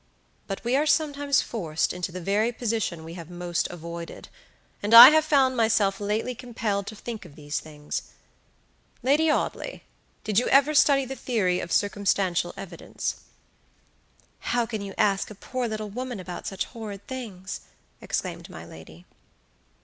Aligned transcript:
But 0.47 0.63
we 0.63 0.75
are 0.75 0.87
sometimes 0.87 1.43
forced 1.43 1.93
into 1.93 2.11
the 2.11 2.19
very 2.19 2.51
position 2.51 3.03
we 3.03 3.13
have 3.13 3.29
most 3.29 3.67
avoided, 3.67 4.29
and 4.81 4.95
I 4.95 5.11
have 5.11 5.23
found 5.23 5.55
myself 5.55 5.99
lately 5.99 6.33
compelled 6.33 6.87
to 6.87 6.95
think 6.95 7.23
of 7.23 7.35
these 7.35 7.59
things. 7.59 8.01
Lady 9.03 9.29
Audley, 9.29 9.83
did 10.23 10.39
you 10.39 10.47
ever 10.47 10.73
study 10.73 11.05
the 11.05 11.15
theory 11.15 11.59
of 11.59 11.71
circumstantial 11.71 12.51
evidence?" 12.57 13.17
"How 14.39 14.65
can 14.65 14.81
you 14.81 14.95
ask 14.97 15.29
a 15.29 15.35
poor 15.35 15.67
little 15.67 15.89
woman 15.91 16.19
about 16.19 16.47
such 16.47 16.65
horrid 16.65 17.05
things?" 17.05 17.61
exclaimed 18.01 18.49
my 18.49 18.65
lady. 18.65 19.05